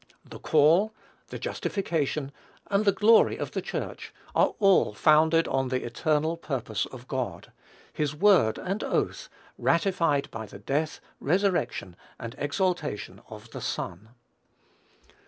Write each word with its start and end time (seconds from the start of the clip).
The 0.27 0.39
call, 0.39 0.95
the 1.27 1.37
justification, 1.37 2.31
and 2.71 2.85
the 2.85 2.91
glory 2.91 3.37
of 3.37 3.51
the 3.51 3.61
Church, 3.61 4.11
are 4.33 4.55
all 4.57 4.95
founded 4.95 5.47
on 5.47 5.67
the 5.67 5.85
eternal 5.85 6.37
purpose 6.37 6.87
of 6.87 7.07
God, 7.07 7.51
his 7.93 8.15
word 8.15 8.57
and 8.57 8.83
oath, 8.83 9.29
ratified 9.59 10.31
by 10.31 10.47
the 10.47 10.57
death, 10.57 11.01
resurrection, 11.19 11.95
and 12.19 12.33
exaltation 12.39 13.21
of 13.29 13.51
the 13.51 13.61
Son. 13.61 14.09